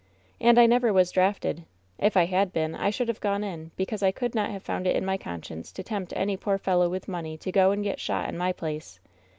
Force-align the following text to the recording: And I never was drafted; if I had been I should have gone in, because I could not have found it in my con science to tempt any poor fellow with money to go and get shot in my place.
And 0.39 0.59
I 0.59 0.65
never 0.65 0.91
was 0.91 1.11
drafted; 1.11 1.63
if 1.99 2.17
I 2.17 2.25
had 2.25 2.51
been 2.51 2.73
I 2.73 2.89
should 2.89 3.07
have 3.07 3.19
gone 3.19 3.43
in, 3.43 3.69
because 3.75 4.01
I 4.01 4.09
could 4.11 4.33
not 4.33 4.49
have 4.49 4.63
found 4.63 4.87
it 4.87 4.95
in 4.95 5.05
my 5.05 5.15
con 5.15 5.43
science 5.43 5.71
to 5.73 5.83
tempt 5.83 6.11
any 6.15 6.37
poor 6.37 6.57
fellow 6.57 6.89
with 6.89 7.07
money 7.07 7.37
to 7.37 7.51
go 7.51 7.69
and 7.69 7.83
get 7.83 7.99
shot 7.99 8.27
in 8.27 8.35
my 8.35 8.51
place. 8.51 8.99